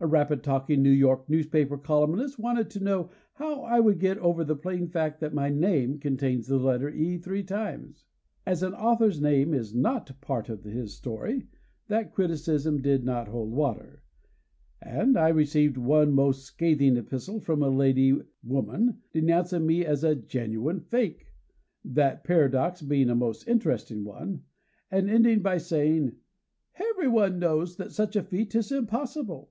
[0.00, 4.44] A rapid talking New York newspaper columnist wanted to know how I would get over
[4.44, 8.04] the plain fact that my name contains the letter E three times.
[8.44, 11.46] As an author's name is not a part of his story,
[11.88, 14.02] that criticism did not hold water.
[14.82, 20.14] And I received one most scathing epistle from a lady (woman!) denouncing me as a
[20.14, 21.28] "genuine fake;"
[21.82, 24.42] (that paradox being a most interesting one!),
[24.90, 26.12] and ending by saying:
[26.74, 29.50] "Everyone knows that such a feat is impossible."